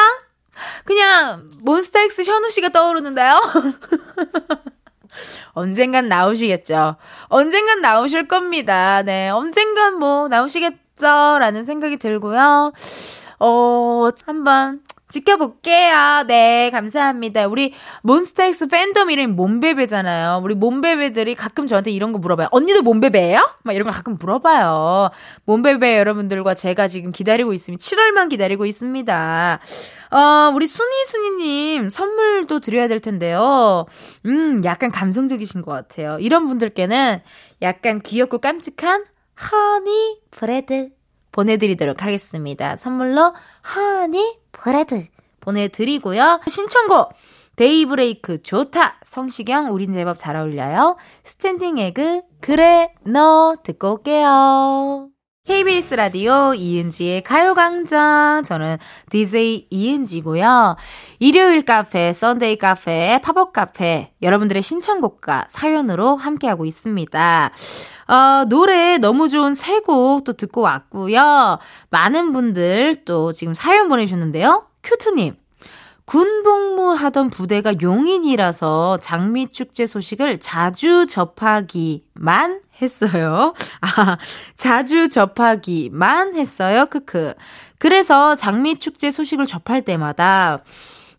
[0.84, 3.42] 그냥 몬스타엑스 현우 씨가 떠오르는데요.
[5.54, 6.96] 언젠간 나오시겠죠.
[7.28, 9.02] 언젠간 나오실 겁니다.
[9.04, 12.74] 네, 언젠간 뭐 나오시겠죠 라는 생각이 들고요.
[13.40, 16.24] 어, 한번 지켜볼게요.
[16.28, 17.48] 네, 감사합니다.
[17.48, 20.42] 우리 몬스타엑스 팬덤 이름이 몸베베잖아요.
[20.44, 22.48] 우리 몸베베들이 가끔 저한테 이런 거 물어봐요.
[22.52, 23.40] 언니도 몸베베예요?
[23.64, 25.12] 막 이런 거 가끔 물어봐요.
[25.46, 29.60] 몬베베 여러분들과 제가 지금 기다리고 있으면 7월만 기다리고 있습니다.
[30.12, 33.86] 어, 우리 순이순이님 선물도 드려야 될 텐데요.
[34.26, 36.18] 음, 약간 감성적이신 것 같아요.
[36.20, 37.22] 이런 분들께는
[37.62, 39.06] 약간 귀엽고 깜찍한
[39.52, 40.90] honey bread
[41.36, 42.78] 보내드리도록 하겠습니다.
[42.78, 43.34] 선물로
[43.76, 45.06] honey bread
[45.42, 46.40] 보내드리고요.
[46.48, 47.14] 신청곡
[47.58, 50.98] 데이브레이크 좋다 성시경 우린 제법 잘 어울려요.
[51.24, 55.10] 스탠딩 에그 그래 너 듣고 올게요.
[55.46, 58.42] KBS 라디오 이은지의 가요광장.
[58.44, 58.78] 저는
[59.12, 60.76] DJ 이은지고요.
[61.20, 67.52] 일요일 카페, Sunday 카페, 팝업 카페, 여러분들의 신청곡과 사연으로 함께하고 있습니다.
[68.08, 71.60] 어, 노래 너무 좋은 세 곡 또 듣고 왔고요.
[71.90, 74.68] 많은 분들 또 지금 사연 보내주셨는데요.
[74.84, 75.36] 큐트님.
[76.06, 83.56] 군복무 하던 부대가 용인이라서 장미축제 소식을 자주 접하기만 했어요.
[83.82, 84.18] 아,
[84.56, 86.86] 자주 접하기만 했어요.
[86.86, 87.34] 크크.
[87.80, 90.60] 그래서 장미축제 소식을 접할 때마다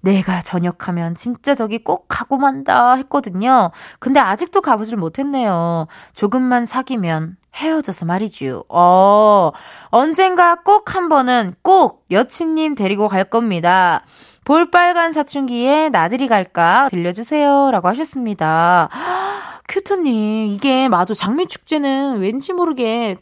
[0.07, 3.73] 내가 전역하면 진짜 저기 꼭 가고 만다 했거든요.
[3.99, 5.89] 근데 아직도 가보질 못했네요.
[6.15, 8.65] 조금만 사귀면 헤어져서 말이죠.
[8.69, 9.51] 어,
[9.87, 14.05] 언젠가 꼭 한 번은 꼭 여친님 데리고 갈 겁니다.
[14.45, 17.73] 볼빨간 사춘기에 나들이 갈까 들려주세요.
[17.73, 18.89] 라고 하셨습니다.
[19.69, 21.13] 큐트님, 이게 맞아.
[21.15, 23.17] 장미축제는 왠지 모르게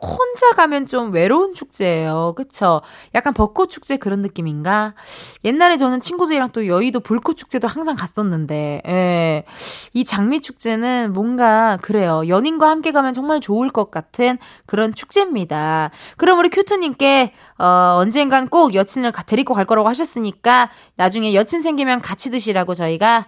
[0.00, 2.34] 혼자 가면 좀 외로운 축제예요.
[2.36, 2.82] 그쵸?
[3.14, 4.94] 약간 벚꽃 축제 그런 느낌인가?
[5.44, 9.44] 옛날에 저는 친구들이랑 또 여의도 불꽃 축제도 항상 갔었는데, 예.
[9.92, 12.22] 이 장미 축제는 뭔가 그래요.
[12.28, 15.90] 연인과 함께 가면 정말 좋을 것 같은 그런 축제입니다.
[16.16, 22.30] 그럼 우리 큐트님께, 어, 언젠간 꼭 여친을 데리고 갈 거라고 하셨으니까, 나중에 여친 생기면 같이
[22.30, 23.26] 드시라고 저희가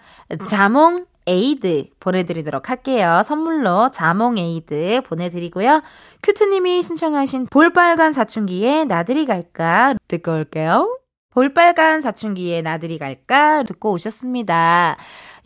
[0.48, 3.22] 자몽 에이드 보내드리도록 할게요.
[3.24, 5.82] 선물로 자몽 에이드 보내드리고요.
[6.24, 10.98] 큐트님이 신청하신 볼빨간 사춘기에 나들이 갈까 듣고 올게요.
[11.32, 14.96] 볼빨간 사춘기에 나들이 갈까 듣고 오셨습니다.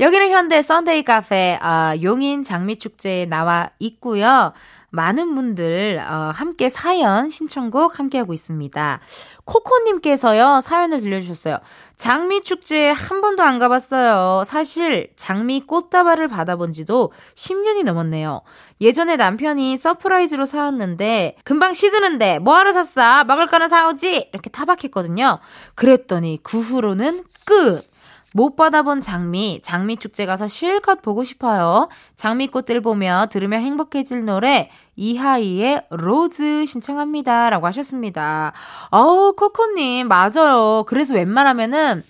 [0.01, 4.55] 여기는 현재 Sunday 카페 어, 용인 장미축제에 나와 있고요.
[4.95, 9.01] 많은 분들 어, 함께 사연 신청곡 함께하고 있습니다.
[9.45, 11.59] 코코님께서요 사연을 들려주셨어요.
[11.97, 14.45] 장미 축제에 한 번도 안 가봤어요.
[14.47, 18.43] 사실 장미 꽃다발을 받아본 지도 10년이 넘었네요.
[18.81, 23.25] 예전에 남편이 surprise로 사왔는데 금방 시드는데 뭐하러 샀어?
[23.25, 24.31] 먹을 거는 사오지?
[24.33, 25.39] 이렇게 타박했거든요.
[25.75, 27.94] 그랬더니 그 후로는 끝.
[28.37, 31.89] 못 받아본 장미, 장미 축제 가서 실컷 보고 싶어요.
[32.17, 37.49] 장미꽃들 보며 들으며 행복해질 노래, 이하이의 Rose 신청합니다.
[37.51, 38.53] 라고 하셨습니다.
[38.91, 40.83] 어우, 코코님, 맞아요.
[40.89, 42.03] 그래서 웬만하면은,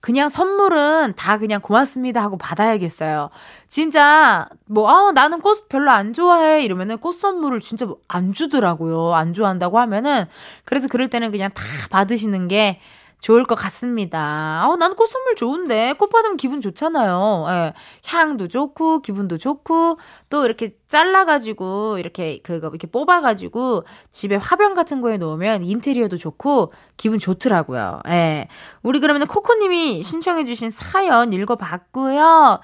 [0.00, 3.30] 그냥 선물은 다 그냥 고맙습니다 하고 받아야겠어요.
[3.68, 6.64] 진짜, 뭐, 아, 나는 꽃 별로 안 좋아해.
[6.64, 9.14] 이러면은 꽃 선물을 진짜 안 주더라고요.
[9.14, 10.24] 안 좋아한다고 하면은.
[10.64, 12.80] 그래서 그럴 때는 그냥 다 받으시는 게
[13.20, 14.64] 좋을 것 같습니다.
[14.68, 15.94] 어, 나는 꽃 선물 좋은데.
[15.94, 17.46] 꽃 받으면 기분 좋잖아요.
[17.48, 17.72] 예.
[18.06, 19.98] 향도 좋고, 기분도 좋고,
[20.30, 27.18] 또 이렇게 잘라가지고, 이렇게, 그거, 이렇게 뽑아가지고, 집에 화병 같은 거에 놓으면 인테리어도 좋고, 기분
[27.18, 28.00] 좋더라고요.
[28.08, 28.48] 예.
[28.82, 32.60] 우리 그러면 코코님이 신청해주신 사연 읽어봤고요.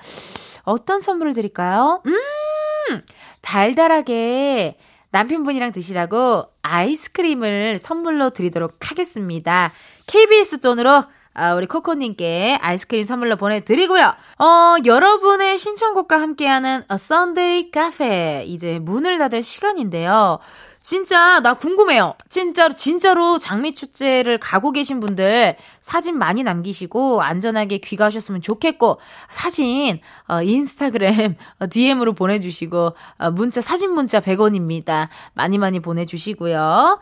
[0.62, 2.02] 어떤 선물을 드릴까요?
[2.06, 3.02] 음!
[3.42, 4.78] 달달하게,
[5.10, 9.70] 남편분이랑 드시라고 아이스크림을 선물로 드리도록 하겠습니다.
[10.06, 11.04] KBS 돈으로
[11.36, 14.14] 아, 우리 코코님께 아이스크림 선물로 보내드리고요.
[14.38, 18.44] 어, 여러분의 신청곡과 함께하는 A Sunday Cafe.
[18.46, 20.38] 이제 문을 닫을 시간인데요.
[20.84, 22.14] 진짜 나 궁금해요.
[22.28, 28.98] 진짜로 진짜로 장미 축제를 가고 계신 분들 사진 많이 남기시고 안전하게 귀가하셨으면 좋겠고
[29.30, 35.08] 사진 어, 인스타그램 어, DM으로 보내주시고 어, 문자 사진 문자 100원입니다.
[35.32, 37.00] 많이 많이 보내주시고요.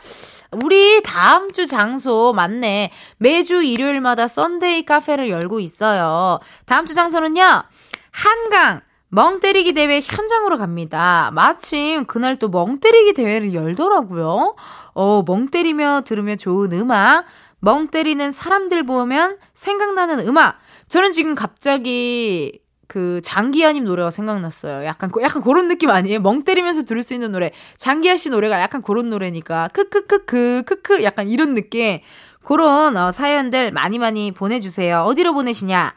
[0.53, 2.93] 우리 다음 주 장소 안내.
[3.19, 6.39] 매주 일요일마다 Sunday 카페를 열고 있어요.
[6.67, 7.65] 다음 주 장소는요.
[8.13, 8.81] 한강
[9.15, 11.31] 멍 때리기 대회 현장으로 갑니다.
[11.35, 14.55] 마침 그날 또 멍 때리기 대회를 열더라고요.
[14.95, 17.27] 어, 멍 때리며 들으면 좋은 음악,
[17.61, 20.57] 멍 때리는 사람들 보면 생각나는 음악.
[20.89, 24.87] 저는 지금 갑자기 그 장기하님 노래가 생각났어요.
[24.87, 26.21] 약간 약간 그런 느낌 아니에요?
[26.21, 27.51] 멍 때리면서 들을 수 있는 노래.
[27.77, 32.01] 장기하 씨 노래가 약간 그런 노래니까 크크크크 크크 약간 이런 느낌.
[32.43, 35.03] 그런 어, 사연들 많이 많이 보내주세요.
[35.03, 35.93] 어디로 보내시냐?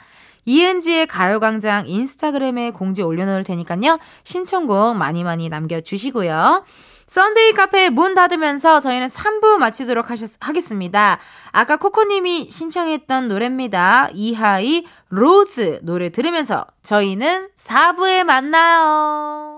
[0.45, 3.99] 이은지의 가요광장 인스타그램에 공지 올려놓을 테니까요.
[4.23, 6.63] 신청곡 많이 많이 남겨주시고요.
[7.07, 11.19] Sunday 카페 문 닫으면서 저희는 3부 마치도록 하셨, 하겠습니다.
[11.51, 14.09] 아까 코코님이 신청했던 노래입니다.
[14.13, 19.54] 이하이 Rose 노래 들으면서 저희는 4부에 만나요.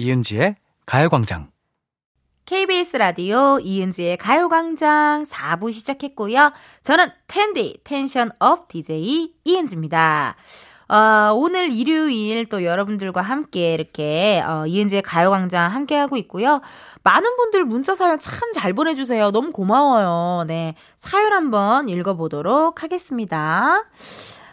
[0.00, 1.50] 이은지의 가요광장.
[2.46, 6.52] KBS 라디오 이은지의 가요광장 4부 시작했고요.
[6.82, 10.36] 저는 텐디 tension up DJ 이은지입니다.
[10.88, 16.62] 어, 오늘 일요일 또 여러분들과 함께 이렇게 어, 이은지의 가요광장 함께 하고 있고요.
[17.04, 19.30] 많은 분들 문자 사연 참 잘 보내주세요.
[19.30, 20.44] 너무 고마워요.
[20.46, 23.84] 네, 사연 한번 읽어보도록 하겠습니다.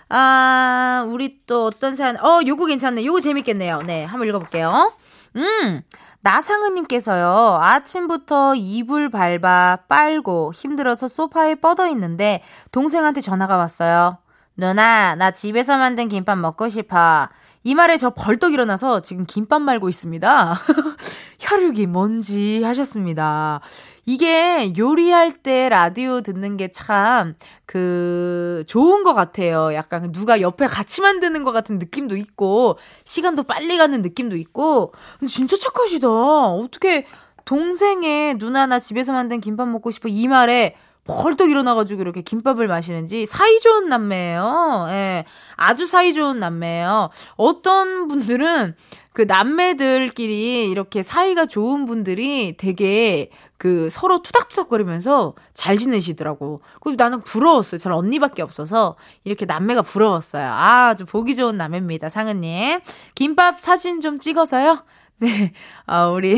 [0.10, 3.04] 아, 우리 또 어떤 사연, 어, 요거 괜찮네.
[3.06, 3.82] 요거 재밌겠네요.
[3.84, 4.94] 네, 한번 읽어볼게요.
[5.38, 5.82] 음,
[6.22, 14.18] 나상은님께서요, 아침부터 이불 밟아 빨고 힘들어서 소파에 뻗어 있는데 동생한테 전화가 왔어요.
[14.56, 17.30] 누나, 나 집에서 만든 김밥 먹고 싶어.
[17.64, 20.56] 이 말에 저 벌떡 일어나서 지금 김밥 말고 있습니다.
[21.48, 23.62] 혈육이 뭔지 하셨습니다.
[24.06, 27.34] 이게 요리할 때 라디오 듣는 게 참,
[27.66, 29.74] 그, 좋은 것 같아요.
[29.74, 34.94] 약간 누가 옆에 같이 만드는 것 같은 느낌도 있고, 시간도 빨리 가는 느낌도 있고,
[35.28, 36.08] 진짜 착하시다.
[36.10, 37.06] 어떻게
[37.46, 40.76] 동생의 누나 나 집에서 만든 김밥 먹고 싶어 이 말에
[41.08, 44.88] 벌떡 일어나가지고 이렇게 김밥을 마시는지 사이좋은 남매예요.
[44.90, 45.26] 예.
[45.56, 47.10] 아주 사이좋은 남매예요.
[47.36, 48.76] 어떤 분들은
[49.14, 56.60] 그 남매들끼리 이렇게 사이가 좋은 분들이 되게 그 서로 투닥투닥거리면서 잘 지내시더라고.
[56.82, 57.80] 그래서 나는 부러웠어요.
[57.80, 60.48] 저는 언니밖에 없어서 이렇게 남매가 부러웠어요.
[60.48, 62.10] 아, 주 보기 좋은 남매입니다.
[62.10, 62.80] 상은님.
[63.16, 64.84] 김밥 사진 좀 찍어서요.
[65.18, 65.52] 네.
[65.88, 66.36] 어, 우리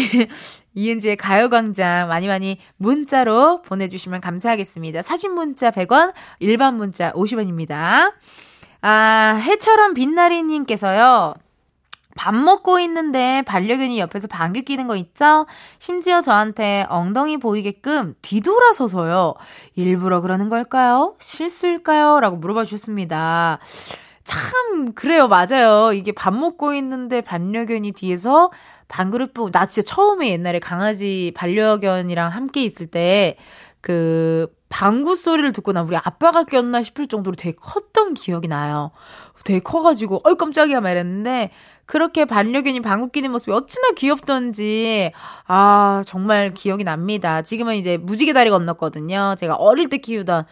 [0.79, 5.01] 이은지의 가요광장 많이 많이 문자로 보내주시면 감사하겠습니다.
[5.01, 8.13] 사진 문자 100원, 일반 문자 50원입니다.
[8.81, 11.33] 아, 해처럼 빛나리님께서요.
[12.15, 15.45] 밥 먹고 있는데 반려견이 옆에서 방귀 끼는 거 있죠?
[15.79, 19.35] 심지어 저한테 엉덩이 보이게끔 뒤돌아서서요.
[19.75, 21.15] 일부러 그러는 걸까요?
[21.19, 22.19] 실수일까요?
[22.21, 23.59] 라고 물어봐 주셨습니다.
[24.23, 25.27] 참, 그래요.
[25.27, 25.91] 맞아요.
[25.93, 28.51] 이게 밥 먹고 있는데 반려견이 뒤에서
[28.89, 33.37] 방그릇 뿌, 나 진짜 처음에 옛날에 강아지 반려견이랑 함께 있을 때,
[33.79, 38.91] 그, 방구 소리를 듣고 나 우리 아빠가 꼈나 싶을 정도로 되게 컸던 기억이 나요.
[39.45, 41.51] 되게 커가지고, 어이, 깜짝이야, 막 이랬는데,
[41.85, 45.11] 그렇게 반려견이 방구 끼는 모습이 어찌나 귀엽던지,
[45.47, 47.41] 아, 정말 기억이 납니다.
[47.41, 49.35] 지금은 이제 무지개 다리 건넜거든요.
[49.39, 50.45] 제가 어릴 때 키우던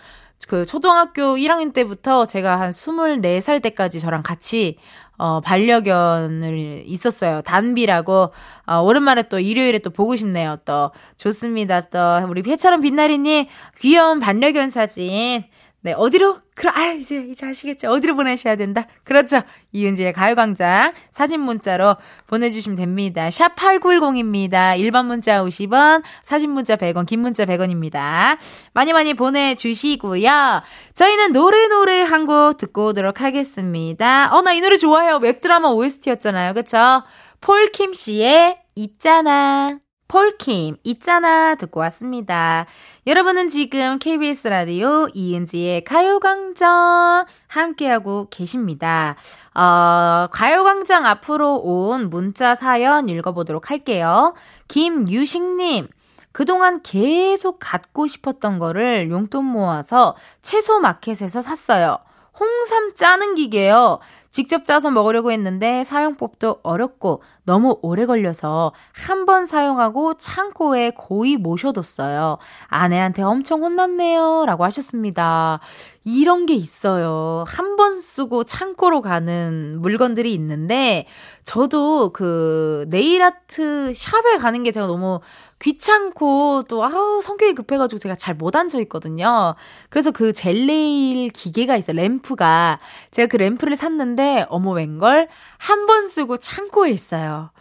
[0.48, 4.78] 그 초등학교 1학년 때부터 제가 한 24살 때까지 저랑 같이
[5.18, 7.42] 어, 반려견을 있었어요.
[7.42, 8.32] 단비라고,
[8.68, 10.58] 어, 오랜만에 또 일요일에 또 보고 싶네요.
[10.66, 11.82] 또, 좋습니다.
[11.90, 12.00] 또,
[12.30, 13.48] 우리 회처럼 빛나리님,
[13.80, 15.44] 귀여운 반려견 사진.
[15.88, 16.40] 네, 어디로?
[16.54, 17.90] 그럼, 아, 이제, 이제 아시겠죠?
[17.90, 18.88] 어디로 보내셔야 된다?
[19.06, 19.42] 그렇죠.
[19.72, 21.96] 이은지의 가요광장 사진 문자로
[22.28, 23.30] 보내주시면 됩니다.
[23.30, 24.78] 샵 8910입니다.
[24.78, 28.38] 1번 문자 50원, 사진 문자 100원, 긴 문자 100원입니다.
[28.74, 30.62] 많이 많이 보내주시고요.
[30.94, 34.36] 저희는 노래 노래 한 곡 듣고 오도록 하겠습니다.
[34.36, 35.20] 어, 나 이 노래 좋아해요.
[35.22, 36.54] 웹드라마 OST였잖아요.
[36.54, 37.04] 그쵸?
[37.40, 39.80] 폴킴 씨의 있잖아.
[40.08, 42.66] 폴킴, 있잖아, 듣고 왔습니다.
[43.06, 49.18] 여러분은 지금 KBS 라디오 이은지의 가요광장 함께하고 계십니다.
[49.54, 54.34] 어, 가요광장 앞으로 온 문자 사연 읽어보도록 할게요.
[54.70, 55.88] 김유식님,
[56.32, 61.98] 그동안 계속 갖고 싶었던 거를 용돈 모아서 채소 마켓에서 샀어요.
[62.40, 64.00] 홍삼 짜는 기계요.
[64.38, 72.38] 직접 짜서 먹으려고 했는데 사용법도 어렵고 너무 오래 걸려서 한 번 사용하고 창고에 고이 모셔뒀어요.
[72.68, 74.46] 아내한테 엄청 혼났네요.
[74.46, 75.60] 라고 하셨습니다.
[76.08, 77.44] 이런 게 있어요.
[77.48, 81.06] 한 번 쓰고 창고로 가는 물건들이 있는데
[81.44, 85.20] 저도 그 네일 아트 샵에 가는 게 제가 너무
[85.60, 89.54] 귀찮고 또 아우 성격이 급해가지고 제가 잘 못 앉아 있거든요.
[89.90, 91.98] 그래서 그 젤네일 기계가 있어요.
[91.98, 92.80] 램프가
[93.12, 95.28] 제가 그 램프를 샀는데 어머 웬걸
[95.58, 97.52] 한 번 쓰고 창고에 있어요.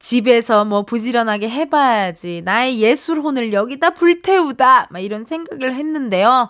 [0.00, 6.48] 집에서 뭐 부지런하게 해봐야지 나의 예술혼을 여기다 불태우다 막 이런 생각을 했는데요.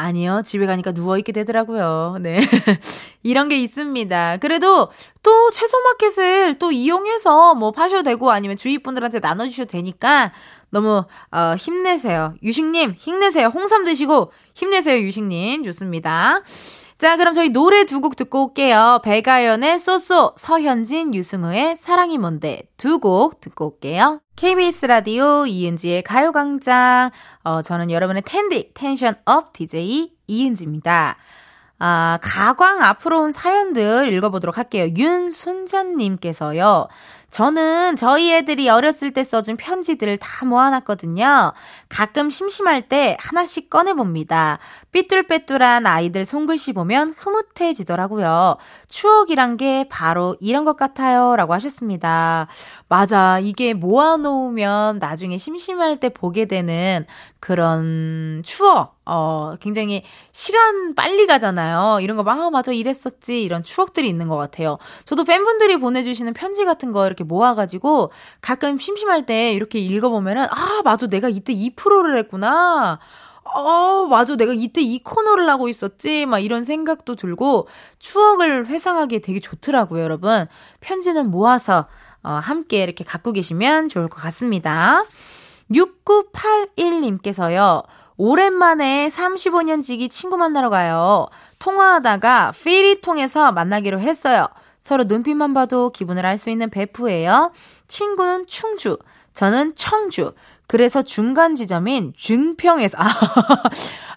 [0.00, 0.42] 아니요.
[0.44, 2.18] 집에 가니까 누워있게 되더라고요.
[2.20, 2.38] 네.
[3.24, 4.36] 이런 게 있습니다.
[4.36, 4.92] 그래도
[5.24, 10.30] 또 채소마켓을 또 이용해서 뭐 파셔도 되고 아니면 주위 분들한테 나눠주셔도 되니까
[10.70, 12.34] 너무, 어, 힘내세요.
[12.44, 13.48] 유식님, 힘내세요.
[13.48, 15.64] 홍삼 드시고 힘내세요, 유식님.
[15.64, 16.42] 좋습니다.
[16.98, 19.00] 자, 그럼 저희 노래 두 곡 듣고 올게요.
[19.04, 24.20] 배가연의 쏘쏘, 서현진, 유승우의 사랑이 뭔데 두 곡 듣고 올게요.
[24.34, 27.10] KBS 라디오 이은지의 가요광장.
[27.44, 31.16] 어, 저는 여러분의 텐디, tension up DJ 이은지입니다.
[31.80, 34.88] 아, 가광 앞으로 온 사연들 읽어보도록 할게요.
[34.96, 36.88] 윤순자님께서요.
[37.30, 41.52] 저는 저희 애들이 어렸을 때 써준 편지들을 다 모아놨거든요.
[41.88, 44.58] 가끔 심심할 때 하나씩 꺼내봅니다.
[44.92, 48.56] 삐뚤빼뚤한 아이들 손글씨 보면 흐뭇해지더라고요.
[48.88, 51.36] 추억이란 게 바로 이런 것 같아요.
[51.36, 52.48] 라고 하셨습니다.
[52.88, 53.38] 맞아.
[53.40, 57.04] 이게 모아놓으면 나중에 심심할 때 보게 되는
[57.40, 60.02] 그런 추억, 어, 굉장히
[60.32, 62.00] 시간 빨리 가잖아요.
[62.00, 63.42] 이런 거 막, 아, 맞아, 이랬었지.
[63.44, 64.78] 이런 추억들이 있는 것 같아요.
[65.04, 71.08] 저도 팬분들이 보내주시는 편지 같은 거 이렇게 모아가지고 가끔 심심할 때 이렇게 읽어보면은, 아, 맞아,
[71.08, 73.00] 내가 이때 이 프로를 했구나.
[73.44, 74.36] 어, 맞아.
[74.36, 76.26] 내가 이때 이 코너를 하고 있었지.
[76.26, 77.66] 막 이런 생각도 들고
[77.98, 80.46] 추억을 회상하기에 되게 좋더라고요, 여러분.
[80.80, 81.86] 편지는 모아서
[82.22, 85.02] 어, 함께 이렇게 갖고 계시면 좋을 것 같습니다.
[85.72, 87.84] 6981님께서요.
[88.18, 91.28] 오랜만에 35년 지기 친구 만나러 가요.
[91.58, 94.46] 통화하다가 페리 통해서 만나기로 했어요.
[94.80, 97.52] 서로 눈빛만 봐도 기분을 알 수 있는 베프예요.
[97.88, 98.96] 친구는 충주,
[99.34, 100.32] 저는 청주.
[100.66, 103.08] 그래서 중간 지점인 증평에서, 아,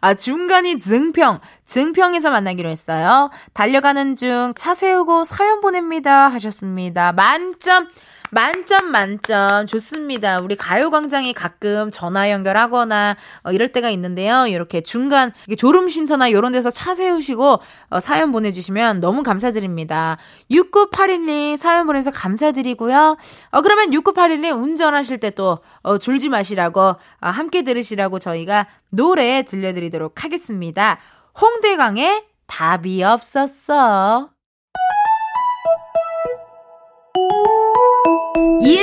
[0.02, 3.30] 아, 중간이 증평, 증평에서 만나기로 했어요.
[3.54, 6.28] 달려가는 중 차 세우고 사연 보냅니다.
[6.28, 7.14] 하셨습니다.
[7.14, 7.88] 만점!
[8.32, 10.40] 만점 만점 좋습니다.
[10.40, 14.48] 우리 가요광장이 가끔 전화 연결하거나 어, 이럴 때가 있는데요.
[14.48, 17.60] 이렇게 중간 졸음 쉼터나 이런 데서 차 세우시고
[17.90, 20.18] 어, 사연 보내주시면 너무 감사드립니다.
[20.52, 23.18] 6981님 사연 보내서 감사드리고요.
[23.52, 30.24] 어, 그러면 6981님 운전하실 때 또 어, 졸지 마시라고 어, 함께 들으시라고 저희가 노래 들려드리도록
[30.24, 31.00] 하겠습니다.
[31.40, 34.41] 홍대광의 답이 없었어.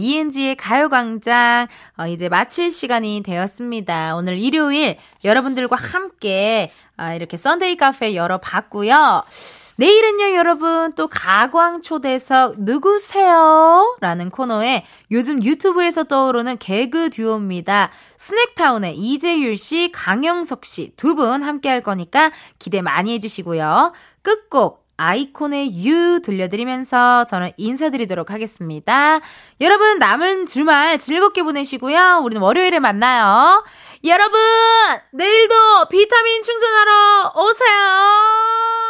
[0.00, 4.16] 이은지의 가요광장, 어, 이제 마칠 시간이 되었습니다.
[4.16, 9.24] 오늘 일요일 여러분들과 함께, 아, 이렇게 썬데이 카페 열어봤고요.
[9.76, 13.96] 내일은요, 여러분, 또 가광초대석 누구세요?
[14.00, 17.90] 라는 코너에 요즘 유튜브에서 떠오르는 개그 듀오입니다.
[18.18, 23.92] 스낵타운의 이재율 씨, 강영석 씨 두 분 함께 할 거니까 기대 많이 해주시고요.
[24.22, 29.20] 끝곡 아이콘의 유 들려드리면서 저는 인사드리도록 하겠습니다.
[29.60, 32.20] 여러분 남은 주말 즐겁게 보내시고요.
[32.22, 33.64] 우리는 월요일에 만나요.
[34.04, 34.38] 여러분
[35.12, 35.54] 내일도
[35.88, 38.89] 비타민 충전하러 오세요.